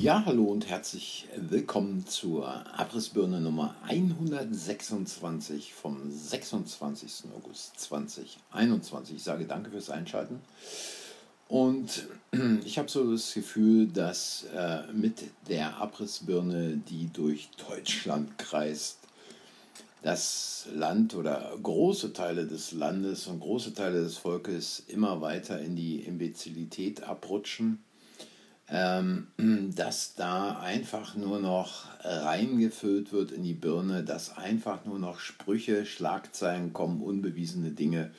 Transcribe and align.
Ja, 0.00 0.24
hallo 0.24 0.44
und 0.44 0.66
herzlich 0.66 1.28
willkommen 1.36 2.06
zur 2.06 2.48
Abrissbirne 2.74 3.38
Nummer 3.38 3.74
126 3.82 5.74
vom 5.74 6.10
26. 6.10 7.24
August 7.36 7.78
2021. 7.78 9.16
Ich 9.16 9.22
sage 9.22 9.44
danke 9.44 9.68
fürs 9.70 9.90
Einschalten. 9.90 10.40
Und 11.48 12.06
ich 12.64 12.78
habe 12.78 12.88
so 12.88 13.12
das 13.12 13.34
Gefühl, 13.34 13.88
dass 13.88 14.46
äh, 14.56 14.90
mit 14.94 15.22
der 15.50 15.76
Abrissbirne, 15.76 16.78
die 16.78 17.12
durch 17.12 17.50
Deutschland 17.68 18.38
kreist, 18.38 19.00
das 20.00 20.66
Land 20.72 21.14
oder 21.14 21.52
große 21.62 22.14
Teile 22.14 22.46
des 22.46 22.72
Landes 22.72 23.26
und 23.26 23.40
große 23.40 23.74
Teile 23.74 24.02
des 24.02 24.16
Volkes 24.16 24.82
immer 24.88 25.20
weiter 25.20 25.60
in 25.60 25.76
die 25.76 26.00
Imbezilität 26.00 27.02
abrutschen 27.02 27.84
dass 29.74 30.14
da 30.14 30.60
einfach 30.60 31.16
nur 31.16 31.40
noch 31.40 31.86
reingefüllt 32.04 33.12
wird 33.12 33.32
in 33.32 33.42
die 33.42 33.54
Birne, 33.54 34.04
dass 34.04 34.36
einfach 34.36 34.84
nur 34.84 34.98
noch 34.98 35.18
Sprüche, 35.18 35.84
Schlagzeilen 35.84 36.72
kommen, 36.72 37.02
unbewiesene 37.02 37.72
Dinge, 37.72 38.12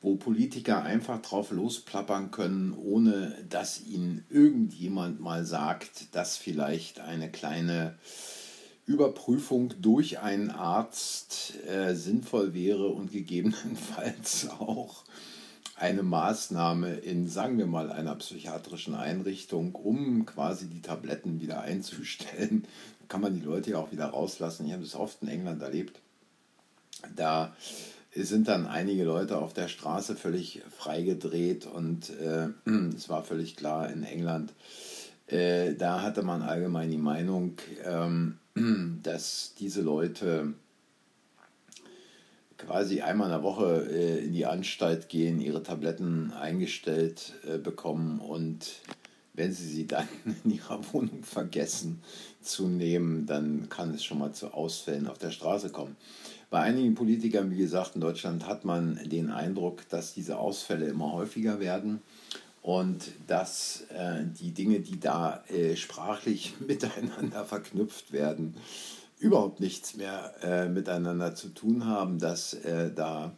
wo 0.00 0.16
Politiker 0.16 0.82
einfach 0.82 1.20
drauf 1.20 1.50
losplappern 1.50 2.30
können, 2.30 2.72
ohne 2.72 3.36
dass 3.48 3.84
ihnen 3.84 4.24
irgendjemand 4.30 5.20
mal 5.20 5.44
sagt, 5.44 6.14
dass 6.14 6.36
vielleicht 6.36 7.00
eine 7.00 7.30
kleine 7.30 7.96
Überprüfung 8.86 9.74
durch 9.82 10.20
einen 10.20 10.50
Arzt 10.50 11.54
äh, 11.66 11.94
sinnvoll 11.94 12.54
wäre 12.54 12.86
und 12.86 13.10
gegebenenfalls 13.10 14.48
auch 14.60 15.04
eine 15.76 16.02
Maßnahme 16.02 16.94
in, 16.94 17.28
sagen 17.28 17.58
wir 17.58 17.66
mal, 17.66 17.92
einer 17.92 18.14
psychiatrischen 18.16 18.94
Einrichtung, 18.94 19.74
um 19.74 20.24
quasi 20.24 20.66
die 20.66 20.80
Tabletten 20.80 21.40
wieder 21.40 21.60
einzustellen. 21.60 22.66
Kann 23.08 23.20
man 23.20 23.34
die 23.34 23.44
Leute 23.44 23.70
ja 23.70 23.78
auch 23.78 23.92
wieder 23.92 24.06
rauslassen. 24.06 24.66
Ich 24.66 24.72
habe 24.72 24.82
das 24.82 24.96
oft 24.96 25.22
in 25.22 25.28
England 25.28 25.62
erlebt. 25.62 26.00
Da 27.14 27.54
sind 28.14 28.48
dann 28.48 28.66
einige 28.66 29.04
Leute 29.04 29.38
auf 29.38 29.52
der 29.52 29.68
Straße 29.68 30.16
völlig 30.16 30.62
freigedreht 30.76 31.66
und 31.66 32.10
äh, 32.18 32.48
es 32.96 33.08
war 33.08 33.22
völlig 33.22 33.56
klar 33.56 33.90
in 33.90 34.02
England, 34.02 34.54
äh, 35.26 35.74
da 35.74 36.02
hatte 36.02 36.22
man 36.22 36.42
allgemein 36.42 36.90
die 36.90 36.98
Meinung, 36.98 37.56
ähm, 37.84 38.38
dass 39.02 39.54
diese 39.58 39.82
Leute 39.82 40.54
quasi 42.58 43.02
einmal 43.02 43.28
in 43.28 43.32
der 43.32 43.42
Woche 43.42 43.88
äh, 43.90 44.24
in 44.24 44.32
die 44.32 44.46
Anstalt 44.46 45.08
gehen, 45.08 45.40
ihre 45.40 45.62
Tabletten 45.62 46.32
eingestellt 46.32 47.34
äh, 47.46 47.58
bekommen 47.58 48.20
und 48.20 48.80
wenn 49.34 49.52
sie 49.52 49.68
sie 49.68 49.86
dann 49.86 50.08
in 50.44 50.52
ihrer 50.52 50.80
Wohnung 50.92 51.22
vergessen 51.22 52.02
zu 52.40 52.68
nehmen, 52.68 53.26
dann 53.26 53.68
kann 53.68 53.94
es 53.94 54.04
schon 54.04 54.18
mal 54.18 54.32
zu 54.32 54.52
Ausfällen 54.54 55.06
auf 55.08 55.18
der 55.18 55.30
Straße 55.30 55.70
kommen. 55.70 55.96
Bei 56.48 56.60
einigen 56.60 56.94
Politikern, 56.94 57.50
wie 57.50 57.58
gesagt, 57.58 57.96
in 57.96 58.00
Deutschland 58.00 58.46
hat 58.46 58.64
man 58.64 59.00
den 59.08 59.30
Eindruck, 59.30 59.88
dass 59.88 60.14
diese 60.14 60.38
Ausfälle 60.38 60.86
immer 60.86 61.12
häufiger 61.12 61.60
werden 61.60 62.00
und 62.62 63.12
dass 63.26 63.84
äh, 63.94 64.24
die 64.40 64.52
Dinge, 64.52 64.80
die 64.80 64.98
da 64.98 65.44
äh, 65.48 65.76
sprachlich 65.76 66.54
miteinander 66.66 67.44
verknüpft 67.44 68.12
werden, 68.12 68.56
überhaupt 69.18 69.60
nichts 69.60 69.96
mehr 69.96 70.34
äh, 70.42 70.68
miteinander 70.68 71.34
zu 71.34 71.48
tun 71.48 71.86
haben, 71.86 72.18
dass 72.18 72.54
äh, 72.54 72.92
da 72.92 73.36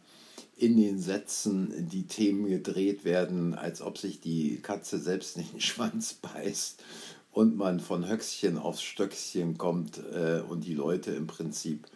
in 0.57 0.75
den 0.75 0.99
Sätzen 0.99 1.87
die 1.87 2.05
Themen 2.05 2.47
gedreht 2.47 3.05
werden, 3.05 3.53
als 3.53 3.81
ob 3.81 3.97
sich 3.97 4.19
die 4.19 4.59
Katze 4.61 4.99
selbst 4.99 5.37
in 5.37 5.45
den 5.51 5.61
Schwanz 5.61 6.13
beißt 6.15 6.83
und 7.31 7.55
man 7.55 7.79
von 7.79 8.07
Höchstchen 8.07 8.57
aufs 8.57 8.81
Stöckchen 8.81 9.57
kommt 9.57 9.99
äh, 10.13 10.41
und 10.47 10.65
die 10.65 10.73
Leute 10.73 11.11
im 11.11 11.27
Prinzip 11.27 11.87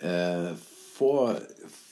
äh, 0.00 0.54
vor, 0.94 1.40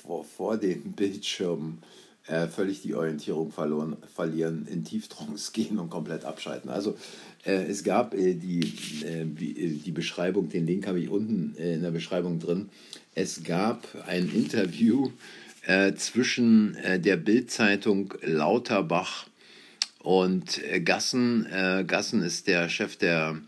vor, 0.03 0.25
vor 0.25 0.57
den 0.57 0.93
Bildschirmen 0.93 1.83
äh, 2.29 2.47
völlig 2.47 2.83
die 2.83 2.95
Orientierung 2.95 3.51
verloren, 3.51 3.97
verlieren, 4.15 4.67
in 4.71 4.85
Tieftrance 4.85 5.51
gehen 5.55 5.79
und 5.79 5.91
komplett 5.91 6.25
abschalten. 6.25 6.71
Also 6.71 6.97
äh, 7.45 7.65
es 7.65 7.83
gab 7.83 8.15
äh, 8.15 8.35
die, 8.35 8.73
äh, 9.05 9.23
äh, 9.23 9.27
die 9.27 9.91
Beschreibung, 9.91 10.49
den 10.49 10.67
Link 10.67 10.87
habe 10.87 11.01
ich 11.01 11.09
unten 11.09 11.57
äh, 11.59 11.75
in 11.75 11.83
der 11.83 11.91
Beschreibung 11.91 12.39
drin. 12.39 12.69
Es 13.15 13.43
gab 13.45 13.87
ein 14.07 14.31
Interview 14.33 15.11
zwischen 15.97 16.77
der 16.83 17.17
Bildzeitung 17.17 18.15
Lauterbach 18.23 19.27
und 20.03 20.61
Gassen. 20.85 21.47
Gassen 21.87 22.23
ist 22.23 22.49
der 22.49 22.69
Chef 22.69 22.97
der 22.97 23.39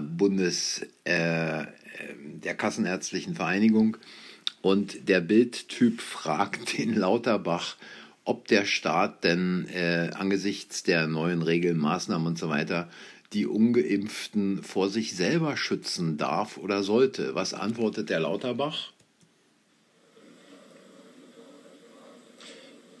Bundes 0.00 0.86
der 1.04 2.54
Kassenärztlichen 2.56 3.34
Vereinigung. 3.34 3.98
Und 4.64 5.10
der 5.10 5.20
Bildtyp 5.20 6.00
fragt 6.00 6.78
den 6.78 6.94
Lauterbach, 6.94 7.76
ob 8.24 8.48
der 8.48 8.64
Staat 8.64 9.22
denn 9.22 9.68
äh, 9.68 10.08
angesichts 10.14 10.82
der 10.82 11.06
neuen 11.06 11.42
Regeln, 11.42 11.76
Maßnahmen 11.76 12.26
und 12.26 12.38
so 12.38 12.48
weiter 12.48 12.88
die 13.34 13.46
ungeimpften 13.46 14.62
vor 14.62 14.88
sich 14.88 15.16
selber 15.16 15.58
schützen 15.58 16.16
darf 16.16 16.56
oder 16.56 16.82
sollte. 16.82 17.34
Was 17.34 17.52
antwortet 17.52 18.08
der 18.08 18.20
Lauterbach? 18.20 18.92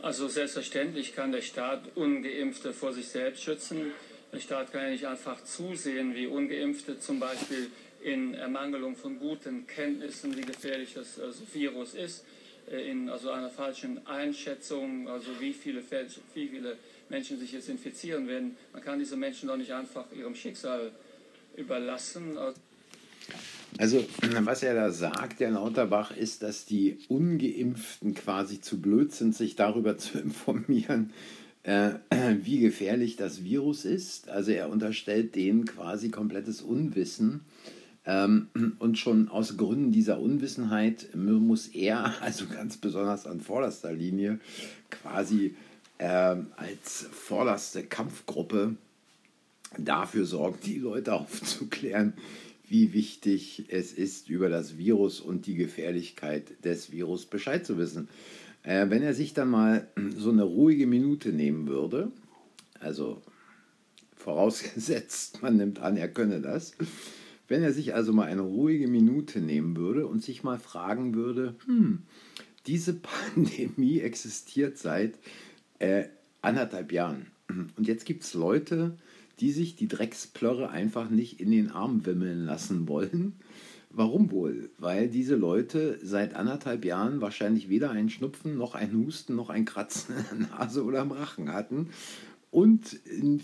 Also 0.02 0.28
selbstverständlich 0.28 1.14
kann 1.14 1.32
der 1.32 1.40
Staat 1.40 1.96
ungeimpfte 1.96 2.74
vor 2.74 2.92
sich 2.92 3.08
selbst 3.08 3.42
schützen. 3.42 3.92
Der 4.34 4.40
Staat 4.40 4.70
kann 4.70 4.82
ja 4.82 4.90
nicht 4.90 5.06
einfach 5.06 5.42
zusehen, 5.44 6.14
wie 6.14 6.26
ungeimpfte 6.26 6.98
zum 6.98 7.20
Beispiel 7.20 7.70
in 8.04 8.34
Ermangelung 8.34 8.94
von 8.94 9.18
guten 9.18 9.66
Kenntnissen, 9.66 10.36
wie 10.36 10.42
gefährlich 10.42 10.92
das 10.94 11.18
also 11.18 11.42
Virus 11.52 11.94
ist, 11.94 12.24
äh, 12.70 12.90
in 12.90 13.08
also 13.08 13.30
einer 13.30 13.48
falschen 13.48 14.06
Einschätzung, 14.06 15.08
also 15.08 15.28
wie 15.40 15.54
viele, 15.54 15.82
wie 16.34 16.48
viele 16.48 16.76
Menschen 17.08 17.38
sich 17.38 17.52
jetzt 17.52 17.68
infizieren 17.70 18.28
werden. 18.28 18.56
Man 18.72 18.82
kann 18.82 18.98
diese 18.98 19.16
Menschen 19.16 19.48
doch 19.48 19.56
nicht 19.56 19.72
einfach 19.72 20.04
ihrem 20.12 20.34
Schicksal 20.34 20.92
überlassen. 21.56 22.36
Also, 23.78 24.04
was 24.40 24.62
er 24.62 24.74
da 24.74 24.90
sagt, 24.90 25.40
der 25.40 25.52
Lauterbach, 25.52 26.14
ist, 26.14 26.42
dass 26.42 26.66
die 26.66 26.98
Ungeimpften 27.08 28.14
quasi 28.14 28.60
zu 28.60 28.82
blöd 28.82 29.12
sind, 29.12 29.34
sich 29.34 29.56
darüber 29.56 29.96
zu 29.96 30.18
informieren, 30.22 31.12
äh, 31.62 31.92
wie 32.42 32.58
gefährlich 32.58 33.16
das 33.16 33.44
Virus 33.44 33.86
ist. 33.86 34.28
Also, 34.28 34.50
er 34.52 34.68
unterstellt 34.68 35.34
denen 35.34 35.64
quasi 35.64 36.10
komplettes 36.10 36.60
Unwissen. 36.60 37.40
Ähm, 38.06 38.48
und 38.78 38.98
schon 38.98 39.28
aus 39.28 39.56
Gründen 39.56 39.90
dieser 39.90 40.20
Unwissenheit 40.20 41.14
muss 41.14 41.68
er, 41.68 42.14
also 42.22 42.46
ganz 42.46 42.76
besonders 42.76 43.26
an 43.26 43.40
vorderster 43.40 43.92
Linie, 43.92 44.40
quasi 44.90 45.54
ähm, 45.98 46.48
als 46.56 47.06
vorderste 47.12 47.82
Kampfgruppe 47.84 48.76
dafür 49.78 50.26
sorgen, 50.26 50.58
die 50.64 50.78
Leute 50.78 51.12
aufzuklären, 51.14 52.14
wie 52.68 52.92
wichtig 52.92 53.66
es 53.68 53.92
ist, 53.92 54.28
über 54.28 54.48
das 54.48 54.78
Virus 54.78 55.20
und 55.20 55.46
die 55.46 55.54
Gefährlichkeit 55.54 56.64
des 56.64 56.92
Virus 56.92 57.26
Bescheid 57.26 57.64
zu 57.64 57.78
wissen. 57.78 58.08
Äh, 58.62 58.88
wenn 58.90 59.02
er 59.02 59.14
sich 59.14 59.34
dann 59.34 59.50
mal 59.50 59.86
so 60.16 60.30
eine 60.30 60.42
ruhige 60.42 60.86
Minute 60.86 61.30
nehmen 61.30 61.68
würde, 61.68 62.10
also 62.80 63.22
vorausgesetzt, 64.16 65.38
man 65.42 65.56
nimmt 65.56 65.78
an, 65.80 65.96
er 65.96 66.08
könne 66.08 66.40
das, 66.40 66.72
wenn 67.48 67.62
er 67.62 67.72
sich 67.72 67.94
also 67.94 68.12
mal 68.12 68.26
eine 68.26 68.42
ruhige 68.42 68.88
Minute 68.88 69.40
nehmen 69.40 69.76
würde 69.76 70.06
und 70.06 70.22
sich 70.22 70.42
mal 70.42 70.58
fragen 70.58 71.14
würde, 71.14 71.54
hm, 71.66 72.02
diese 72.66 72.94
Pandemie 72.94 74.00
existiert 74.00 74.78
seit 74.78 75.18
äh, 75.78 76.04
anderthalb 76.40 76.92
Jahren. 76.92 77.26
Und 77.76 77.86
jetzt 77.86 78.06
gibt 78.06 78.24
es 78.24 78.34
Leute, 78.34 78.96
die 79.40 79.50
sich 79.50 79.76
die 79.76 79.88
Drecksplörre 79.88 80.70
einfach 80.70 81.10
nicht 81.10 81.40
in 81.40 81.50
den 81.50 81.70
Arm 81.70 82.06
wimmeln 82.06 82.44
lassen 82.44 82.88
wollen. 82.88 83.34
Warum 83.90 84.30
wohl? 84.30 84.70
Weil 84.78 85.08
diese 85.08 85.36
Leute 85.36 86.00
seit 86.02 86.34
anderthalb 86.34 86.84
Jahren 86.84 87.20
wahrscheinlich 87.20 87.68
weder 87.68 87.90
einen 87.90 88.10
Schnupfen, 88.10 88.56
noch 88.56 88.74
ein 88.74 88.92
Husten, 88.92 89.36
noch 89.36 89.50
ein 89.50 89.64
Kratzen 89.64 90.16
in 90.32 90.40
der 90.40 90.48
Nase 90.48 90.84
oder 90.84 91.02
im 91.02 91.12
Rachen 91.12 91.52
hatten. 91.52 91.90
Und 92.54 93.00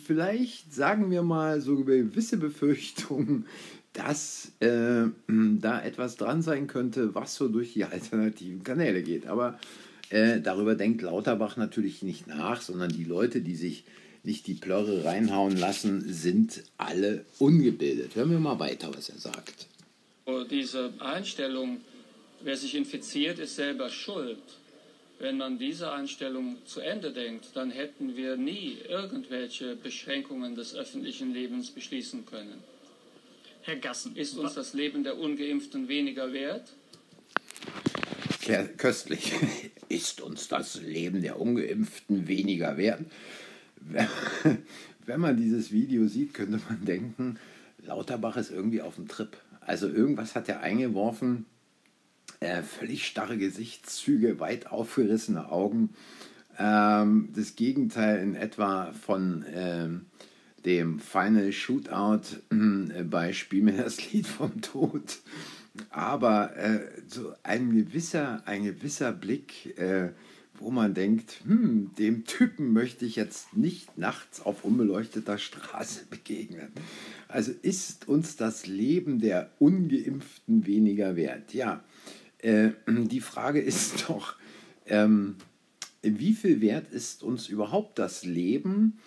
vielleicht, 0.06 0.72
sagen 0.72 1.10
wir 1.10 1.22
mal, 1.22 1.60
so 1.60 1.82
gewisse 1.82 2.36
Befürchtungen, 2.36 3.44
dass 3.92 4.52
äh, 4.60 5.06
da 5.26 5.82
etwas 5.82 6.14
dran 6.14 6.42
sein 6.42 6.68
könnte, 6.68 7.12
was 7.12 7.34
so 7.34 7.48
durch 7.48 7.72
die 7.72 7.82
alternativen 7.82 8.62
Kanäle 8.62 9.02
geht. 9.02 9.26
Aber 9.26 9.58
äh, 10.10 10.40
darüber 10.40 10.76
denkt 10.76 11.02
Lauterbach 11.02 11.56
natürlich 11.56 12.04
nicht 12.04 12.28
nach, 12.28 12.62
sondern 12.62 12.92
die 12.92 13.02
Leute, 13.02 13.40
die 13.40 13.56
sich 13.56 13.82
nicht 14.22 14.46
die 14.46 14.54
Plörre 14.54 15.04
reinhauen 15.04 15.56
lassen, 15.56 16.04
sind 16.06 16.62
alle 16.76 17.24
ungebildet. 17.40 18.14
Hören 18.14 18.30
wir 18.30 18.38
mal 18.38 18.60
weiter, 18.60 18.92
was 18.94 19.08
er 19.08 19.18
sagt. 19.18 19.66
Diese 20.52 20.92
Einstellung, 21.00 21.80
wer 22.44 22.56
sich 22.56 22.76
infiziert, 22.76 23.40
ist 23.40 23.56
selber 23.56 23.90
schuld. 23.90 24.38
Wenn 25.20 25.37
man 25.37 25.58
diese 25.58 25.93
Einstellung 25.93 26.56
zu 26.64 26.81
Ende 26.81 27.12
denkt, 27.12 27.50
dann 27.55 27.70
hätten 27.70 28.17
wir 28.17 28.38
nie 28.38 28.78
irgendwelche 28.88 29.76
Beschränkungen 29.76 30.55
des 30.55 30.75
öffentlichen 30.75 31.34
Lebens 31.34 31.70
beschließen 31.70 32.25
können. 32.25 32.64
Herr 33.61 33.76
Gassen. 33.76 34.17
Ist 34.17 34.38
uns 34.38 34.55
das 34.55 34.72
Leben 34.72 35.05
der 35.05 35.19
Ungeimpften 35.19 35.88
weniger 35.88 36.32
wert? 36.32 36.72
Ja, 38.46 38.64
köstlich. 38.64 39.34
Ist 39.90 40.22
uns 40.22 40.49
das 40.49 40.81
Leben 40.81 41.20
der 41.20 41.38
Ungeimpften 41.38 42.26
weniger 42.26 42.78
wert? 42.78 43.02
Wenn 45.05 45.20
man 45.20 45.37
dieses 45.37 45.70
Video 45.70 46.06
sieht, 46.06 46.32
könnte 46.32 46.61
man 46.66 46.87
denken, 46.87 47.38
Lauterbach 47.84 48.38
ist 48.38 48.50
irgendwie 48.50 48.81
auf 48.81 48.94
dem 48.94 49.08
Trip. 49.08 49.37
Also 49.61 49.87
irgendwas 49.87 50.34
hat 50.34 50.49
er 50.49 50.61
eingeworfen, 50.61 51.44
äh, 52.40 52.62
völlig 52.62 53.06
starre 53.06 53.38
Gesichtszüge, 53.38 54.40
weit 54.40 54.66
aufgerissene 54.66 55.52
Augen. 55.52 55.90
Ähm, 56.58 57.28
das 57.34 57.54
Gegenteil 57.54 58.22
in 58.22 58.34
etwa 58.34 58.92
von 58.92 59.44
ähm, 59.54 60.06
dem 60.64 60.98
Final 60.98 61.52
Shootout 61.52 62.37
äh, 62.50 63.04
bei 63.04 63.32
Spiel 63.32 63.62
mir 63.62 63.76
das 63.76 64.12
Lied 64.12 64.26
vom 64.26 64.60
Tod. 64.60 65.20
Aber 65.90 66.56
äh, 66.56 66.81
so 67.06 67.32
ein 67.42 67.72
gewisser, 67.72 68.42
ein 68.46 68.64
gewisser 68.64 69.12
Blick, 69.12 69.78
äh, 69.78 70.10
wo 70.54 70.70
man 70.70 70.92
denkt, 70.94 71.40
hm, 71.44 71.92
dem 71.98 72.25
Typen 72.25 72.72
möchte 72.72 73.06
ich 73.06 73.16
jetzt 73.16 73.56
nicht 73.56 73.96
nachts 73.96 74.42
auf 74.42 74.64
unbeleuchteter 74.64 75.38
Straße 75.38 76.06
begegnen. 76.10 76.69
Also 77.28 77.52
ist 77.62 78.08
uns 78.08 78.37
das 78.37 78.66
Leben 78.66 79.20
der 79.20 79.50
Ungeimpften 79.58 80.66
weniger 80.66 81.16
wert? 81.16 81.54
Ja, 81.54 81.82
äh, 82.42 82.70
die 82.88 83.20
Frage 83.20 83.60
ist 83.60 84.04
doch, 84.08 84.37
ähm, 84.87 85.37
wie 86.02 86.32
viel 86.32 86.60
wert 86.60 86.92
ist 86.92 87.22
uns 87.22 87.48
überhaupt 87.48 87.98
das 87.98 88.25
Leben, 88.25 88.98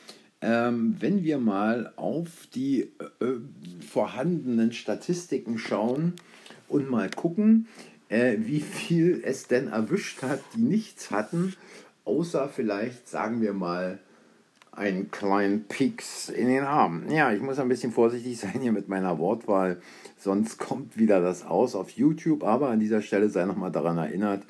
ähm, 0.41 0.95
wenn 0.99 1.23
wir 1.23 1.37
mal 1.37 1.93
auf 1.95 2.47
die 2.53 2.81
äh, 2.81 3.37
vorhandenen 3.87 4.73
Statistiken 4.73 5.57
schauen 5.57 6.13
und 6.67 6.89
mal 6.89 7.09
gucken, 7.09 7.67
äh, 8.09 8.37
wie 8.39 8.59
viel 8.59 9.21
es 9.23 9.47
denn 9.47 9.69
erwischt 9.69 10.21
hat, 10.21 10.41
die 10.55 10.61
nichts 10.61 11.11
hatten, 11.11 11.55
außer 12.05 12.49
vielleicht, 12.49 13.07
sagen 13.07 13.41
wir 13.41 13.53
mal, 13.53 13.99
einen 14.75 15.11
kleinen 15.11 15.65
Pieks 15.65 16.29
in 16.29 16.47
den 16.47 16.63
Arm. 16.63 17.09
Ja, 17.09 17.31
ich 17.31 17.41
muss 17.41 17.59
ein 17.59 17.69
bisschen 17.69 17.91
vorsichtig 17.91 18.37
sein 18.39 18.59
hier 18.61 18.71
mit 18.71 18.89
meiner 18.89 19.19
Wortwahl, 19.19 19.81
sonst 20.17 20.57
kommt 20.57 20.97
wieder 20.97 21.21
das 21.21 21.45
aus 21.45 21.75
auf 21.75 21.91
YouTube. 21.91 22.43
Aber 22.43 22.69
an 22.69 22.79
dieser 22.79 23.01
Stelle 23.01 23.29
sei 23.29 23.45
nochmal 23.45 23.71
daran 23.71 23.97
erinnert, 23.97 24.43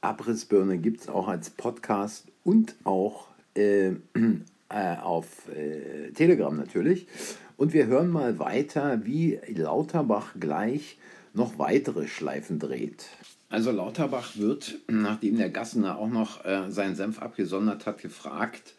Abrissbirne 0.00 0.78
gibt 0.78 1.02
es 1.02 1.08
auch 1.08 1.28
als 1.28 1.50
Podcast 1.50 2.26
und 2.44 2.74
auch 2.84 3.28
äh, 3.54 3.90
äh, 4.68 4.96
auf 5.02 5.48
äh, 5.48 6.10
Telegram 6.12 6.56
natürlich. 6.56 7.06
Und 7.56 7.72
wir 7.72 7.86
hören 7.86 8.10
mal 8.10 8.38
weiter, 8.38 9.04
wie 9.04 9.38
Lauterbach 9.54 10.34
gleich 10.38 10.98
noch 11.34 11.58
weitere 11.58 12.08
Schleifen 12.08 12.58
dreht. 12.58 13.06
Also 13.48 13.70
Lauterbach 13.70 14.36
wird, 14.36 14.78
nachdem 14.88 15.36
der 15.36 15.50
Gassener 15.50 15.98
auch 15.98 16.08
noch 16.08 16.44
äh, 16.44 16.70
seinen 16.70 16.96
Senf 16.96 17.20
abgesondert 17.20 17.86
hat, 17.86 18.00
gefragt, 18.00 18.74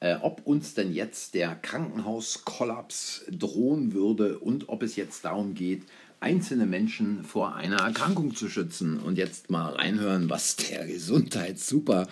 äh, 0.00 0.16
ob 0.20 0.46
uns 0.46 0.74
denn 0.74 0.92
jetzt 0.92 1.34
der 1.34 1.54
Krankenhauskollaps 1.54 3.24
drohen 3.30 3.92
würde 3.92 4.38
und 4.38 4.68
ob 4.68 4.82
es 4.82 4.96
jetzt 4.96 5.24
darum 5.24 5.54
geht, 5.54 5.82
einzelne 6.20 6.66
Menschen 6.66 7.24
vor 7.24 7.54
einer 7.54 7.78
Erkrankung 7.78 8.34
zu 8.34 8.48
schützen. 8.48 8.98
Und 8.98 9.18
jetzt 9.18 9.50
mal 9.50 9.72
reinhören, 9.74 10.28
was 10.30 10.56
der 10.56 10.86
Gesundheitssuper 10.86 12.08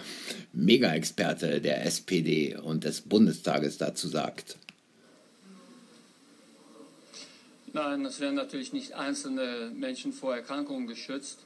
Mega-Experte 0.53 1.61
der 1.61 1.85
SPD 1.85 2.57
und 2.57 2.85
des 2.85 3.01
Bundestages 3.01 3.79
dazu 3.79 4.09
sagt. 4.09 4.57
Nein, 7.73 8.05
es 8.05 8.21
werden 8.21 8.37
natürlich 8.37 8.73
nicht 8.73 8.93
einzelne 8.93 9.73
Menschen 9.75 10.13
vor 10.13 10.37
Erkrankungen 10.37 10.87
geschützt. 10.87 11.41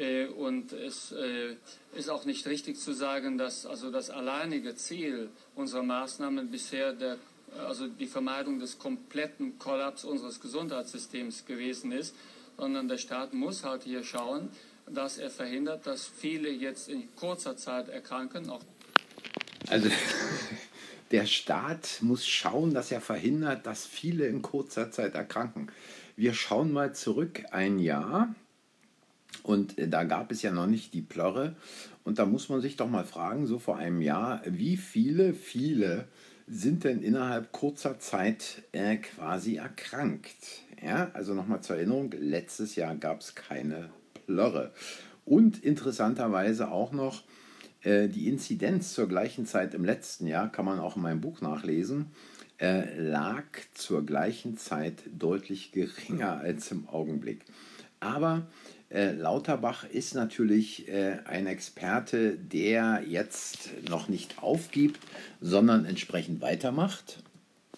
Äh, 0.00 0.26
und 0.26 0.72
es 0.72 1.12
äh, 1.12 1.56
ist 1.94 2.08
auch 2.08 2.24
nicht 2.24 2.46
richtig 2.46 2.78
zu 2.78 2.92
sagen, 2.92 3.36
dass 3.36 3.66
also 3.66 3.90
das 3.90 4.08
alleinige 4.08 4.74
Ziel 4.74 5.28
unserer 5.54 5.82
Maßnahmen 5.82 6.50
bisher 6.50 6.94
der, 6.94 7.18
also 7.58 7.86
die 7.86 8.06
Vermeidung 8.06 8.58
des 8.58 8.78
kompletten 8.78 9.58
Kollaps 9.58 10.04
unseres 10.04 10.40
Gesundheitssystems 10.40 11.44
gewesen 11.44 11.92
ist, 11.92 12.16
sondern 12.56 12.88
der 12.88 12.98
Staat 12.98 13.34
muss 13.34 13.64
halt 13.64 13.82
hier 13.82 14.02
schauen, 14.02 14.48
dass 14.86 15.18
er 15.18 15.30
verhindert, 15.30 15.86
dass 15.86 16.06
viele 16.06 16.48
jetzt 16.48 16.88
in 16.88 17.14
kurzer 17.16 17.56
Zeit 17.56 17.88
erkranken. 17.90 18.50
also 19.68 19.90
der 21.10 21.26
Staat 21.26 21.98
muss 22.00 22.26
schauen, 22.26 22.72
dass 22.72 22.90
er 22.90 23.00
verhindert, 23.02 23.66
dass 23.66 23.84
viele 23.84 24.26
in 24.26 24.40
kurzer 24.40 24.90
Zeit 24.90 25.14
erkranken. 25.14 25.70
Wir 26.16 26.32
schauen 26.34 26.72
mal 26.72 26.94
zurück 26.94 27.44
ein 27.50 27.78
Jahr 27.78 28.34
und 29.42 29.78
äh, 29.78 29.88
da 29.88 30.04
gab 30.04 30.32
es 30.32 30.42
ja 30.42 30.52
noch 30.52 30.66
nicht 30.66 30.94
die 30.94 31.02
Plörre. 31.02 31.56
Und 32.04 32.18
da 32.18 32.26
muss 32.26 32.48
man 32.48 32.60
sich 32.60 32.76
doch 32.76 32.88
mal 32.88 33.04
fragen, 33.04 33.46
so 33.46 33.58
vor 33.58 33.76
einem 33.76 34.00
Jahr, 34.02 34.42
wie 34.46 34.76
viele, 34.76 35.34
viele 35.34 36.08
sind 36.46 36.84
denn 36.84 37.02
innerhalb 37.02 37.52
kurzer 37.52 38.00
Zeit 38.00 38.62
äh, 38.72 38.96
quasi 38.96 39.56
erkrankt? 39.56 40.64
Ja, 40.82 41.10
also 41.12 41.34
nochmal 41.34 41.60
zur 41.60 41.76
Erinnerung, 41.76 42.12
letztes 42.18 42.74
Jahr 42.74 42.96
gab 42.96 43.20
es 43.20 43.34
keine 43.34 43.90
Plörre. 44.26 44.72
Und 45.24 45.62
interessanterweise 45.62 46.70
auch 46.70 46.92
noch, 46.92 47.22
äh, 47.82 48.08
die 48.08 48.28
Inzidenz 48.28 48.94
zur 48.94 49.08
gleichen 49.08 49.46
Zeit 49.46 49.74
im 49.74 49.84
letzten 49.84 50.26
Jahr, 50.26 50.50
kann 50.50 50.64
man 50.64 50.80
auch 50.80 50.96
in 50.96 51.02
meinem 51.02 51.20
Buch 51.20 51.40
nachlesen, 51.40 52.06
äh, 52.58 52.98
lag 53.00 53.44
zur 53.74 54.04
gleichen 54.04 54.56
Zeit 54.56 55.02
deutlich 55.16 55.72
geringer 55.72 56.38
als 56.38 56.70
im 56.72 56.88
Augenblick. 56.88 57.44
Aber 58.00 58.46
äh, 58.90 59.12
Lauterbach 59.12 59.84
ist 59.84 60.14
natürlich 60.14 60.88
äh, 60.88 61.18
ein 61.24 61.46
Experte, 61.46 62.36
der 62.36 63.04
jetzt 63.06 63.70
noch 63.88 64.08
nicht 64.08 64.42
aufgibt, 64.42 65.00
sondern 65.40 65.84
entsprechend 65.84 66.40
weitermacht. 66.40 67.22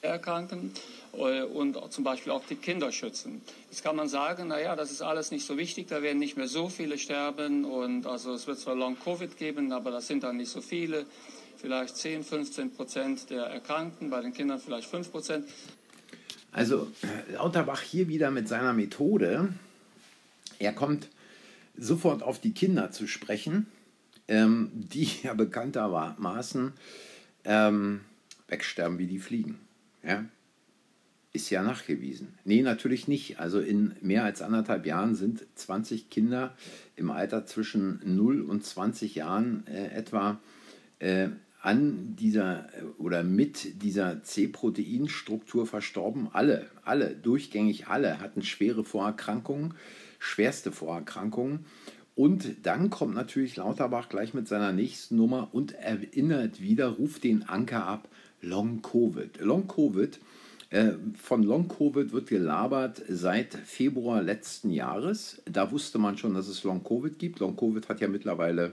Erkranken 0.00 0.72
äh, 1.12 1.42
und 1.42 1.78
zum 1.92 2.02
Beispiel 2.02 2.32
auch 2.32 2.44
die 2.46 2.56
Kinder 2.56 2.90
schützen. 2.92 3.42
Jetzt 3.70 3.84
kann 3.84 3.94
man 3.94 4.08
sagen, 4.08 4.48
naja, 4.48 4.74
das 4.74 4.90
ist 4.90 5.02
alles 5.02 5.30
nicht 5.30 5.44
so 5.44 5.58
wichtig, 5.58 5.88
da 5.88 6.02
werden 6.02 6.18
nicht 6.18 6.38
mehr 6.38 6.48
so 6.48 6.70
viele 6.70 6.96
sterben 6.96 7.66
und 7.66 8.06
also 8.06 8.32
es 8.32 8.46
wird 8.46 8.58
zwar 8.58 8.74
Long-Covid 8.74 9.36
geben, 9.36 9.70
aber 9.72 9.90
das 9.90 10.06
sind 10.06 10.22
dann 10.22 10.38
nicht 10.38 10.50
so 10.50 10.62
viele, 10.62 11.04
vielleicht 11.58 11.94
10, 11.94 12.24
15 12.24 12.72
Prozent 12.72 13.28
der 13.28 13.44
Erkrankten, 13.44 14.08
bei 14.08 14.22
den 14.22 14.32
Kindern 14.32 14.58
vielleicht 14.58 14.88
5 14.88 15.12
Prozent. 15.12 15.46
Also 16.52 16.88
Lauterbach 17.32 17.82
hier 17.82 18.08
wieder 18.08 18.30
mit 18.30 18.48
seiner 18.48 18.72
Methode, 18.72 19.50
er 20.62 20.72
kommt 20.72 21.08
sofort 21.76 22.22
auf 22.22 22.40
die 22.40 22.52
Kinder 22.52 22.90
zu 22.90 23.06
sprechen, 23.06 23.66
ähm, 24.28 24.70
die 24.72 25.08
ja 25.22 25.34
bekanntermaßen 25.34 26.72
ähm, 27.44 28.00
wegsterben 28.48 28.98
wie 28.98 29.06
die 29.06 29.18
Fliegen. 29.18 29.58
Ja? 30.04 30.24
Ist 31.32 31.50
ja 31.50 31.62
nachgewiesen. 31.62 32.34
Nee, 32.44 32.62
natürlich 32.62 33.08
nicht. 33.08 33.40
Also 33.40 33.58
in 33.58 33.94
mehr 34.02 34.22
als 34.22 34.42
anderthalb 34.42 34.86
Jahren 34.86 35.14
sind 35.14 35.46
20 35.54 36.10
Kinder 36.10 36.54
im 36.94 37.10
Alter 37.10 37.46
zwischen 37.46 38.00
0 38.04 38.42
und 38.42 38.64
20 38.64 39.14
Jahren 39.14 39.66
äh, 39.66 39.86
etwa 39.94 40.40
äh, 40.98 41.30
an 41.62 42.16
dieser 42.16 42.68
oder 42.98 43.22
mit 43.22 43.82
dieser 43.82 44.22
C-Proteinstruktur 44.22 45.66
verstorben. 45.66 46.28
Alle, 46.32 46.68
alle, 46.84 47.14
durchgängig 47.14 47.86
alle 47.86 48.20
hatten 48.20 48.42
schwere 48.42 48.84
Vorerkrankungen, 48.84 49.74
schwerste 50.22 50.70
Vorerkrankungen. 50.70 51.66
Und 52.14 52.66
dann 52.66 52.90
kommt 52.90 53.14
natürlich 53.14 53.56
Lauterbach 53.56 54.08
gleich 54.08 54.34
mit 54.34 54.46
seiner 54.46 54.72
nächsten 54.72 55.16
Nummer 55.16 55.48
und 55.52 55.72
erinnert 55.72 56.60
wieder, 56.60 56.88
ruft 56.88 57.24
den 57.24 57.42
Anker 57.48 57.86
ab, 57.86 58.08
Long 58.40 58.82
Covid. 58.82 59.40
Long 59.40 59.66
Covid 59.66 60.20
äh, 60.70 60.92
von 61.20 61.42
Long 61.42 61.68
Covid 61.68 62.12
wird 62.12 62.28
gelabert 62.28 63.02
seit 63.08 63.54
Februar 63.54 64.22
letzten 64.22 64.70
Jahres. 64.70 65.42
Da 65.46 65.72
wusste 65.72 65.98
man 65.98 66.18
schon, 66.18 66.34
dass 66.34 66.48
es 66.48 66.62
Long 66.64 66.84
Covid 66.84 67.18
gibt. 67.18 67.40
Long 67.40 67.56
Covid 67.56 67.88
hat 67.88 68.00
ja 68.00 68.08
mittlerweile 68.08 68.72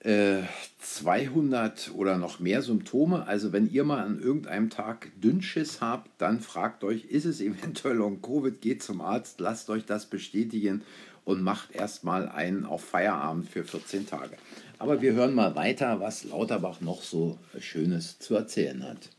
äh, 0.00 0.42
200 0.80 1.92
oder 1.94 2.16
noch 2.16 2.40
mehr 2.40 2.62
Symptome. 2.62 3.26
Also 3.26 3.52
wenn 3.52 3.70
ihr 3.70 3.84
mal 3.84 4.02
an 4.02 4.20
irgendeinem 4.20 4.70
Tag 4.70 5.10
Dünnschiss 5.20 5.80
habt, 5.80 6.10
dann 6.18 6.40
fragt 6.40 6.84
euch, 6.84 7.04
ist 7.04 7.26
es 7.26 7.40
eventuell 7.40 7.96
Long 7.96 8.22
Covid? 8.22 8.60
Geht 8.60 8.82
zum 8.82 9.00
Arzt, 9.00 9.40
lasst 9.40 9.70
euch 9.70 9.84
das 9.84 10.06
bestätigen 10.06 10.82
und 11.24 11.42
macht 11.42 11.74
erstmal 11.74 12.28
einen 12.28 12.64
auf 12.64 12.82
Feierabend 12.82 13.48
für 13.48 13.62
14 13.62 14.06
Tage. 14.06 14.36
Aber 14.78 15.02
wir 15.02 15.12
hören 15.12 15.34
mal 15.34 15.54
weiter, 15.54 16.00
was 16.00 16.24
Lauterbach 16.24 16.80
noch 16.80 17.02
so 17.02 17.38
Schönes 17.58 18.18
zu 18.18 18.34
erzählen 18.34 18.82
hat. 18.82 19.10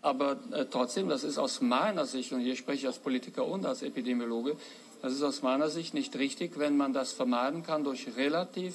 Aber 0.00 0.40
äh, 0.52 0.64
trotzdem, 0.68 1.08
das 1.08 1.22
ist 1.22 1.38
aus 1.38 1.60
meiner 1.60 2.06
Sicht, 2.06 2.32
und 2.32 2.40
hier 2.40 2.56
spreche 2.56 2.80
ich 2.80 2.86
als 2.86 2.98
Politiker 2.98 3.46
und 3.46 3.66
als 3.66 3.82
Epidemiologe, 3.82 4.56
das 5.02 5.12
ist 5.12 5.22
aus 5.22 5.42
meiner 5.42 5.68
Sicht 5.68 5.94
nicht 5.94 6.16
richtig, 6.16 6.58
wenn 6.58 6.76
man 6.76 6.92
das 6.92 7.12
vermeiden 7.12 7.62
kann 7.62 7.84
durch 7.84 8.16
relativ 8.16 8.74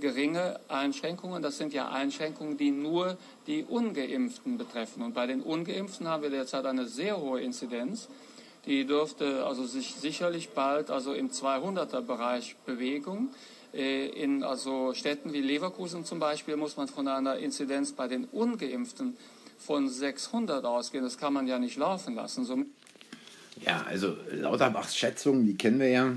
geringe 0.00 0.58
Einschränkungen. 0.68 1.42
Das 1.42 1.58
sind 1.58 1.72
ja 1.72 1.90
Einschränkungen, 1.90 2.56
die 2.56 2.70
nur 2.70 3.16
die 3.46 3.64
Ungeimpften 3.64 4.58
betreffen. 4.58 5.02
Und 5.02 5.14
bei 5.14 5.26
den 5.26 5.42
Ungeimpften 5.42 6.08
haben 6.08 6.22
wir 6.22 6.30
derzeit 6.30 6.66
eine 6.66 6.86
sehr 6.86 7.20
hohe 7.20 7.40
Inzidenz. 7.40 8.08
Die 8.66 8.86
dürfte 8.86 9.44
also 9.44 9.66
sich 9.66 9.94
sicherlich 9.94 10.50
bald 10.50 10.90
also 10.90 11.12
im 11.12 11.30
200er 11.30 12.00
Bereich 12.00 12.56
bewegen. 12.64 13.30
Äh, 13.74 14.06
in 14.08 14.42
also 14.42 14.94
Städten 14.94 15.32
wie 15.32 15.40
Leverkusen 15.40 16.04
zum 16.04 16.18
Beispiel 16.18 16.56
muss 16.56 16.76
man 16.76 16.88
von 16.88 17.06
einer 17.08 17.36
Inzidenz 17.36 17.92
bei 17.92 18.08
den 18.08 18.24
Ungeimpften 18.24 19.16
von 19.58 19.88
600 19.88 20.64
ausgehen. 20.64 21.04
Das 21.04 21.18
kann 21.18 21.32
man 21.32 21.46
ja 21.46 21.58
nicht 21.58 21.76
laufen 21.76 22.14
lassen. 22.14 22.44
So 22.44 22.64
ja, 23.60 23.84
also 23.86 24.16
Lauterbachs 24.32 24.96
Schätzungen, 24.96 25.46
die 25.46 25.56
kennen 25.56 25.78
wir 25.78 25.88
ja. 25.88 26.12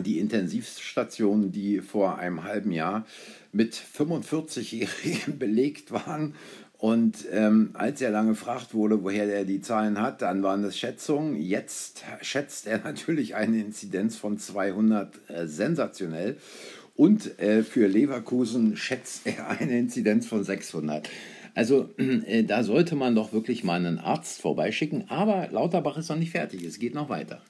Die 0.00 0.18
Intensivstationen, 0.18 1.52
die 1.52 1.80
vor 1.80 2.18
einem 2.18 2.42
halben 2.44 2.72
Jahr 2.72 3.06
mit 3.52 3.74
45-Jährigen 3.74 5.38
belegt 5.38 5.92
waren. 5.92 6.34
Und 6.78 7.24
ähm, 7.32 7.70
als 7.72 8.02
er 8.02 8.12
dann 8.12 8.28
gefragt 8.28 8.74
wurde, 8.74 9.02
woher 9.02 9.32
er 9.32 9.44
die 9.44 9.60
Zahlen 9.60 10.00
hat, 10.00 10.20
dann 10.20 10.42
waren 10.42 10.62
das 10.62 10.76
Schätzungen. 10.76 11.40
Jetzt 11.40 12.04
schätzt 12.20 12.66
er 12.66 12.78
natürlich 12.78 13.36
eine 13.36 13.58
Inzidenz 13.58 14.16
von 14.16 14.38
200 14.38 15.18
äh, 15.28 15.46
sensationell. 15.46 16.36
Und 16.96 17.38
äh, 17.38 17.62
für 17.62 17.86
Leverkusen 17.86 18.76
schätzt 18.76 19.26
er 19.26 19.48
eine 19.48 19.78
Inzidenz 19.78 20.26
von 20.26 20.44
600. 20.44 21.08
Also 21.54 21.88
äh, 21.96 22.44
da 22.44 22.62
sollte 22.62 22.96
man 22.96 23.14
doch 23.14 23.32
wirklich 23.32 23.64
mal 23.64 23.76
einen 23.76 23.98
Arzt 23.98 24.40
vorbeischicken. 24.40 25.08
Aber 25.08 25.48
Lauterbach 25.50 25.96
ist 25.96 26.08
noch 26.08 26.18
nicht 26.18 26.32
fertig. 26.32 26.64
Es 26.64 26.78
geht 26.78 26.94
noch 26.94 27.08
weiter. 27.08 27.40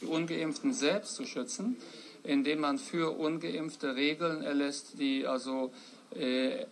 Die 0.00 0.06
Ungeimpften 0.06 0.72
selbst 0.72 1.14
zu 1.14 1.24
schützen, 1.24 1.76
indem 2.22 2.60
man 2.60 2.78
für 2.78 3.18
Ungeimpfte 3.18 3.96
Regeln 3.96 4.42
erlässt, 4.42 4.98
die 4.98 5.26
also 5.26 5.72
äh, 6.14 6.66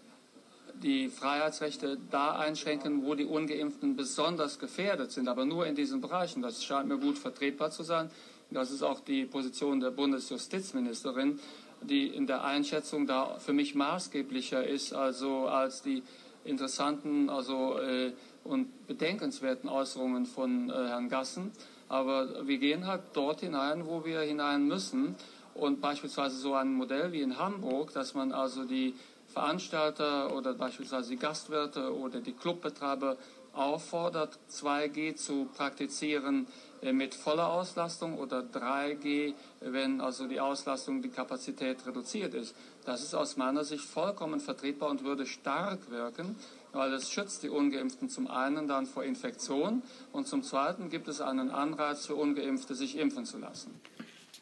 die 0.83 1.09
Freiheitsrechte 1.09 1.99
da 2.11 2.37
einschränken, 2.37 3.05
wo 3.05 3.15
die 3.15 3.25
Ungeimpften 3.25 3.97
besonders 3.97 4.59
gefährdet 4.59 5.13
sind, 5.13 5.29
aber 5.29 5.45
nur 5.45 5.67
in 5.67 5.75
diesen 5.75 6.01
Bereichen. 6.01 6.43
Das 6.43 6.65
scheint 6.65 6.89
mir 6.89 6.99
gut 6.99 7.19
vertretbar 7.19 7.71
zu 7.71 7.83
sein. 7.83 8.11
Das 8.51 8.71
ist 8.71 8.83
auch 8.83 9.01
die 9.01 9.25
Position 9.25 9.81
der 9.81 9.91
Bundesjustizministerin, 9.91 11.41
die 11.83 12.09
in 12.09 12.27
der 12.27 12.45
Einschätzung 12.45 13.07
da 13.07 13.39
für 13.39 13.53
mich 13.53 13.75
maßgeblicher 13.75 14.67
ist, 14.67 14.93
also 14.93 15.47
als 15.47 15.83
die 15.83 16.03
interessanten 16.45 17.31
also, 17.31 17.79
äh, 17.79 18.13
und 18.45 18.87
bedenkenswerten 18.87 19.69
Äußerungen 19.69 20.27
von 20.27 20.71
äh, 20.71 20.73
Herrn 20.73 21.09
Gassen. 21.09 21.53
Aber 21.89 22.47
wir 22.47 22.59
gehen 22.59 22.87
halt 22.87 23.03
dort 23.13 23.41
hinein, 23.41 23.87
wo 23.87 24.05
wir 24.05 24.21
hinein 24.21 24.67
müssen. 24.67 25.17
Und 25.55 25.81
beispielsweise 25.81 26.37
so 26.37 26.55
ein 26.55 26.75
Modell 26.75 27.13
wie 27.13 27.23
in 27.23 27.39
Hamburg, 27.39 27.93
dass 27.93 28.15
man 28.15 28.33
also 28.33 28.65
die 28.65 28.95
Veranstalter 29.29 30.35
oder 30.35 30.55
beispielsweise 30.55 31.11
die 31.11 31.17
Gastwirte 31.17 31.97
oder 31.97 32.21
die 32.21 32.33
Clubbetreiber 32.33 33.17
auffordert, 33.53 34.39
2G 34.51 35.15
zu 35.15 35.49
praktizieren 35.57 36.47
mit 36.93 37.15
voller 37.15 37.49
Auslastung 37.49 38.19
oder 38.19 38.41
3G, 38.41 39.35
wenn 39.61 40.01
also 40.01 40.29
die 40.29 40.41
Auslastung, 40.41 41.03
die 41.03 41.09
Kapazität 41.09 41.87
reduziert 41.87 42.35
ist. 42.35 42.55
Das 42.85 43.03
ist 43.03 43.15
aus 43.15 43.37
meiner 43.37 43.65
Sicht 43.65 43.85
vollkommen 43.85 44.41
vertretbar 44.41 44.91
und 44.91 45.05
würde 45.05 45.27
stark 45.27 45.91
wirken, 45.91 46.37
weil 46.73 46.93
es 46.93 47.11
schützt 47.11 47.43
die 47.43 47.49
Ungeimpften 47.49 48.09
zum 48.09 48.27
einen 48.27 48.69
dann 48.69 48.87
vor 48.87 49.05
Infektion 49.05 49.83
und 50.13 50.29
zum 50.29 50.43
zweiten 50.43 50.91
gibt 50.91 51.09
es 51.09 51.21
einen 51.21 51.51
Anreiz 51.51 52.07
für 52.07 52.15
Ungeimpfte, 52.15 52.75
sich 52.75 52.99
impfen 52.99 53.25
zu 53.25 53.39
lassen. 53.39 53.71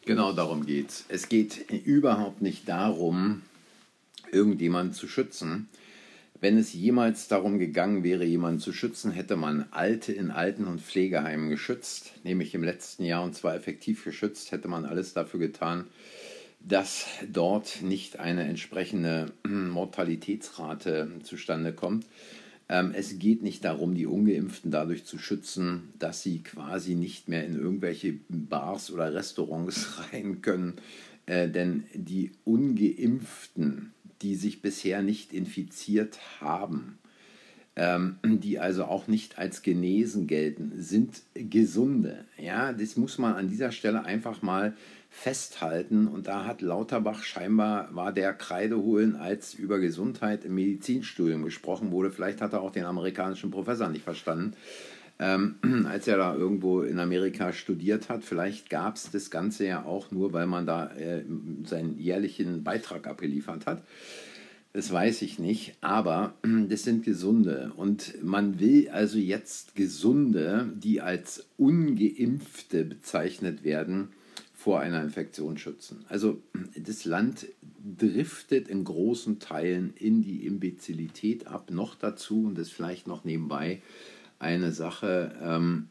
Genau 0.04 0.32
darum 0.32 0.66
geht 0.66 0.90
es. 0.90 1.04
Es 1.08 1.28
geht 1.28 1.70
überhaupt 1.70 2.42
nicht 2.42 2.68
darum, 2.68 3.42
irgendjemanden 4.32 4.94
zu 4.94 5.06
schützen. 5.06 5.68
Wenn 6.42 6.58
es 6.58 6.72
jemals 6.72 7.28
darum 7.28 7.60
gegangen 7.60 8.02
wäre, 8.02 8.24
jemanden 8.24 8.58
zu 8.58 8.72
schützen, 8.72 9.12
hätte 9.12 9.36
man 9.36 9.66
Alte 9.70 10.12
in 10.12 10.32
Alten- 10.32 10.66
und 10.66 10.80
Pflegeheimen 10.80 11.48
geschützt, 11.48 12.14
nämlich 12.24 12.52
im 12.56 12.64
letzten 12.64 13.04
Jahr 13.04 13.22
und 13.22 13.36
zwar 13.36 13.54
effektiv 13.54 14.02
geschützt, 14.02 14.50
hätte 14.50 14.66
man 14.66 14.84
alles 14.84 15.14
dafür 15.14 15.38
getan, 15.38 15.84
dass 16.58 17.06
dort 17.32 17.82
nicht 17.82 18.18
eine 18.18 18.42
entsprechende 18.42 19.26
Mortalitätsrate 19.46 21.12
zustande 21.22 21.72
kommt. 21.72 22.06
Ähm, 22.68 22.90
es 22.92 23.20
geht 23.20 23.44
nicht 23.44 23.64
darum, 23.64 23.94
die 23.94 24.06
ungeimpften 24.06 24.72
dadurch 24.72 25.04
zu 25.04 25.18
schützen, 25.18 25.90
dass 26.00 26.24
sie 26.24 26.40
quasi 26.40 26.96
nicht 26.96 27.28
mehr 27.28 27.46
in 27.46 27.54
irgendwelche 27.54 28.14
Bars 28.28 28.90
oder 28.90 29.14
Restaurants 29.14 30.00
rein 30.12 30.42
können, 30.42 30.74
äh, 31.26 31.48
denn 31.48 31.84
die 31.94 32.32
ungeimpften, 32.42 33.92
die 34.22 34.34
sich 34.36 34.62
bisher 34.62 35.02
nicht 35.02 35.32
infiziert 35.32 36.18
haben, 36.40 36.98
ähm, 37.74 38.16
die 38.22 38.58
also 38.58 38.84
auch 38.84 39.08
nicht 39.08 39.38
als 39.38 39.62
genesen 39.62 40.26
gelten, 40.26 40.72
sind 40.76 41.22
gesunde. 41.34 42.24
Ja, 42.38 42.72
das 42.72 42.96
muss 42.96 43.18
man 43.18 43.34
an 43.34 43.48
dieser 43.48 43.72
Stelle 43.72 44.04
einfach 44.04 44.42
mal 44.42 44.74
festhalten. 45.12 46.08
Und 46.08 46.26
da 46.26 46.46
hat 46.46 46.62
Lauterbach 46.62 47.22
scheinbar, 47.22 47.94
war 47.94 48.12
der 48.12 48.32
Kreide 48.32 48.78
holen, 48.78 49.14
als 49.14 49.54
über 49.54 49.78
Gesundheit 49.78 50.44
im 50.44 50.54
Medizinstudium 50.54 51.44
gesprochen 51.44 51.90
wurde. 51.92 52.10
Vielleicht 52.10 52.40
hat 52.40 52.54
er 52.54 52.62
auch 52.62 52.72
den 52.72 52.86
amerikanischen 52.86 53.50
Professor 53.50 53.88
nicht 53.88 54.04
verstanden. 54.04 54.54
Ähm, 55.22 55.54
als 55.88 56.08
er 56.08 56.16
da 56.16 56.34
irgendwo 56.34 56.82
in 56.82 56.98
Amerika 56.98 57.52
studiert 57.52 58.08
hat. 58.08 58.24
Vielleicht 58.24 58.68
gab 58.70 58.96
es 58.96 59.12
das 59.12 59.30
Ganze 59.30 59.66
ja 59.66 59.84
auch 59.84 60.10
nur, 60.10 60.32
weil 60.32 60.48
man 60.48 60.66
da 60.66 60.88
äh, 60.96 61.22
seinen 61.64 61.96
jährlichen 61.96 62.64
Beitrag 62.64 63.06
abgeliefert 63.06 63.66
hat. 63.66 63.84
Das 64.72 64.90
weiß 64.90 65.22
ich 65.22 65.38
nicht, 65.38 65.76
aber 65.80 66.34
das 66.68 66.82
sind 66.82 67.04
Gesunde. 67.04 67.72
Und 67.76 68.20
man 68.24 68.58
will 68.58 68.88
also 68.88 69.16
jetzt 69.16 69.76
Gesunde, 69.76 70.72
die 70.74 71.00
als 71.00 71.46
ungeimpfte 71.56 72.84
bezeichnet 72.84 73.62
werden, 73.62 74.08
vor 74.52 74.80
einer 74.80 75.02
Infektion 75.02 75.56
schützen. 75.56 76.04
Also 76.08 76.42
das 76.76 77.04
Land 77.04 77.46
driftet 77.96 78.66
in 78.66 78.82
großen 78.82 79.38
Teilen 79.38 79.94
in 79.94 80.22
die 80.22 80.46
Imbezilität 80.46 81.46
ab. 81.46 81.70
Noch 81.70 81.94
dazu, 81.94 82.46
und 82.46 82.58
das 82.58 82.70
vielleicht 82.70 83.06
noch 83.06 83.24
nebenbei, 83.24 83.82
eine 84.42 84.72
Sache, 84.72 85.34
ähm, 85.40 85.88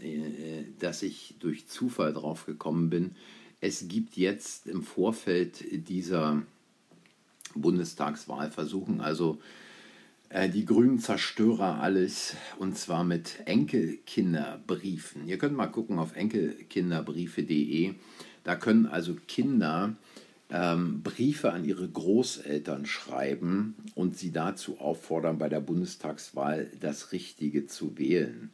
äh, 0.00 0.64
dass 0.78 1.02
ich 1.02 1.36
durch 1.40 1.68
Zufall 1.68 2.12
drauf 2.12 2.44
gekommen 2.44 2.90
bin. 2.90 3.12
Es 3.60 3.88
gibt 3.88 4.16
jetzt 4.16 4.66
im 4.66 4.82
Vorfeld 4.82 5.64
dieser 5.88 6.42
Bundestagswahl 7.54 8.50
versuchen 8.50 9.00
also 9.00 9.38
äh, 10.28 10.48
die 10.48 10.64
Grünen 10.64 10.98
Zerstörer 10.98 11.80
alles 11.80 12.36
und 12.58 12.76
zwar 12.76 13.04
mit 13.04 13.40
Enkelkinderbriefen. 13.46 15.26
Ihr 15.28 15.38
könnt 15.38 15.56
mal 15.56 15.68
gucken 15.68 15.98
auf 15.98 16.14
enkelkinderbriefe.de. 16.14 17.94
Da 18.44 18.56
können 18.56 18.86
also 18.86 19.16
Kinder 19.26 19.96
ähm, 20.50 21.02
Briefe 21.02 21.52
an 21.52 21.64
ihre 21.64 21.88
Großeltern 21.88 22.86
schreiben 22.86 23.74
und 23.94 24.16
sie 24.16 24.30
dazu 24.30 24.78
auffordern, 24.78 25.38
bei 25.38 25.48
der 25.48 25.60
Bundestagswahl 25.60 26.70
das 26.80 27.12
Richtige 27.12 27.66
zu 27.66 27.98
wählen. 27.98 28.50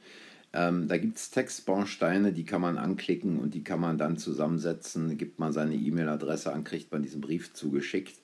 Ähm, 0.54 0.88
da 0.88 0.98
gibt 0.98 1.16
es 1.16 1.30
Textbausteine, 1.30 2.32
die 2.32 2.44
kann 2.44 2.60
man 2.60 2.78
anklicken 2.78 3.38
und 3.38 3.54
die 3.54 3.64
kann 3.64 3.80
man 3.80 3.98
dann 3.98 4.18
zusammensetzen. 4.18 5.16
Gibt 5.16 5.38
man 5.38 5.52
seine 5.52 5.74
E-Mail-Adresse 5.74 6.52
an, 6.52 6.64
kriegt 6.64 6.92
man 6.92 7.02
diesen 7.02 7.20
Brief 7.20 7.52
zugeschickt. 7.54 8.16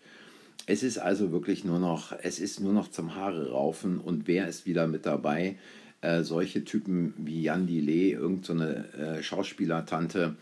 Es 0.67 0.83
ist 0.83 0.99
also 0.99 1.33
wirklich 1.33 1.65
nur 1.65 1.79
noch, 1.79 2.13
es 2.23 2.39
ist 2.39 2.61
nur 2.61 2.75
noch 2.75 2.89
zum 2.89 3.15
Haare 3.15 3.51
raufen 3.51 3.99
und 3.99 4.27
wer 4.27 4.49
ist 4.49 4.67
wieder 4.67 4.87
mit 4.87 5.07
dabei? 5.07 5.57
Äh, 6.03 6.23
solche 6.23 6.65
Typen 6.65 7.15
wie 7.17 7.43
Jan 7.43 7.67
Delay, 7.67 8.13
irgendeine 8.13 8.85
so 8.95 9.03
äh, 9.03 9.23
Schauspielertante 9.23 10.37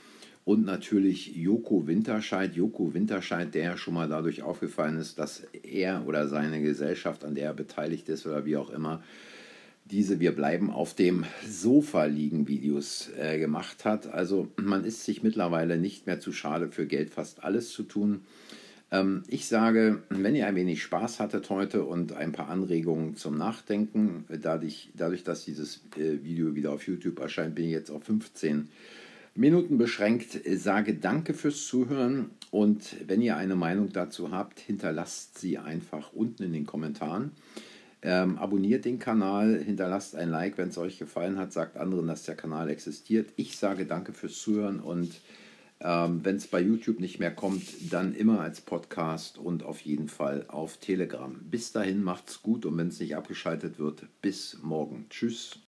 und 0.46 0.64
natürlich 0.64 1.34
Joko 1.34 1.88
Winterscheid. 1.88 2.54
Joko 2.54 2.94
Winterscheid, 2.94 3.52
der 3.52 3.64
ja 3.64 3.76
schon 3.76 3.94
mal 3.94 4.08
dadurch 4.08 4.44
aufgefallen 4.44 4.96
ist, 4.96 5.18
dass 5.18 5.42
er 5.64 6.06
oder 6.06 6.28
seine 6.28 6.62
Gesellschaft, 6.62 7.24
an 7.24 7.34
der 7.34 7.46
er 7.46 7.54
beteiligt 7.54 8.08
ist 8.08 8.26
oder 8.26 8.46
wie 8.46 8.56
auch 8.56 8.70
immer, 8.70 9.02
diese 9.86 10.20
Wir 10.20 10.30
bleiben 10.30 10.70
auf 10.70 10.94
dem 10.94 11.24
Sofa 11.44 12.04
liegen 12.04 12.46
Videos 12.46 13.10
äh, 13.18 13.40
gemacht 13.40 13.84
hat. 13.84 14.06
Also 14.06 14.48
man 14.54 14.84
ist 14.84 15.04
sich 15.04 15.24
mittlerweile 15.24 15.78
nicht 15.78 16.06
mehr 16.06 16.20
zu 16.20 16.32
schade 16.32 16.68
für 16.68 16.86
Geld 16.86 17.10
fast 17.10 17.42
alles 17.42 17.70
zu 17.72 17.82
tun. 17.82 18.20
Ähm, 18.92 19.24
ich 19.26 19.48
sage, 19.48 20.04
wenn 20.10 20.36
ihr 20.36 20.46
ein 20.46 20.54
wenig 20.54 20.80
Spaß 20.80 21.18
hattet 21.18 21.50
heute 21.50 21.82
und 21.82 22.12
ein 22.12 22.30
paar 22.30 22.50
Anregungen 22.50 23.16
zum 23.16 23.36
Nachdenken, 23.36 24.24
dadurch, 24.28 24.90
dadurch 24.94 25.24
dass 25.24 25.44
dieses 25.44 25.80
äh, 25.96 26.22
Video 26.22 26.54
wieder 26.54 26.70
auf 26.70 26.86
YouTube 26.86 27.18
erscheint, 27.18 27.56
bin 27.56 27.64
ich 27.64 27.72
jetzt 27.72 27.90
auf 27.90 28.04
15 28.04 28.68
Minuten 29.36 29.78
beschränkt. 29.78 30.40
Sage 30.56 30.94
danke 30.94 31.34
fürs 31.34 31.66
Zuhören 31.66 32.30
und 32.50 32.96
wenn 33.06 33.22
ihr 33.22 33.36
eine 33.36 33.56
Meinung 33.56 33.92
dazu 33.92 34.30
habt, 34.30 34.60
hinterlasst 34.60 35.38
sie 35.38 35.58
einfach 35.58 36.12
unten 36.12 36.42
in 36.42 36.52
den 36.52 36.66
Kommentaren. 36.66 37.32
Ähm, 38.02 38.38
abonniert 38.38 38.84
den 38.84 38.98
Kanal, 38.98 39.62
hinterlasst 39.62 40.16
ein 40.16 40.30
Like, 40.30 40.58
wenn 40.58 40.68
es 40.68 40.78
euch 40.78 40.98
gefallen 40.98 41.38
hat, 41.38 41.52
sagt 41.52 41.76
anderen, 41.76 42.06
dass 42.06 42.24
der 42.24 42.36
Kanal 42.36 42.70
existiert. 42.70 43.30
Ich 43.36 43.56
sage 43.56 43.86
danke 43.86 44.12
fürs 44.12 44.40
Zuhören 44.40 44.80
und 44.80 45.20
Ähm, 45.78 46.24
wenn 46.24 46.36
es 46.36 46.46
bei 46.46 46.62
YouTube 46.62 47.00
nicht 47.00 47.18
mehr 47.20 47.34
kommt, 47.34 47.92
dann 47.92 48.14
immer 48.14 48.40
als 48.40 48.62
Podcast 48.62 49.36
und 49.36 49.62
auf 49.62 49.80
jeden 49.82 50.08
Fall 50.08 50.46
auf 50.48 50.78
Telegram. 50.78 51.38
Bis 51.50 51.70
dahin 51.70 52.02
macht's 52.02 52.40
gut 52.42 52.64
und 52.64 52.78
wenn 52.78 52.88
es 52.88 52.98
nicht 52.98 53.14
abgeschaltet 53.14 53.78
wird, 53.78 54.06
bis 54.22 54.56
morgen. 54.62 55.04
Tschüss. 55.10 55.65